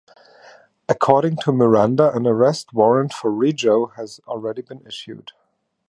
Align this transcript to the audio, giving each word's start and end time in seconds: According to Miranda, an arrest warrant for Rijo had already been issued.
According 0.89 1.35
to 1.43 1.51
Miranda, 1.51 2.11
an 2.17 2.25
arrest 2.25 2.73
warrant 2.73 3.13
for 3.13 3.29
Rijo 3.31 3.93
had 3.93 4.09
already 4.27 4.63
been 4.63 4.81
issued. 4.87 5.31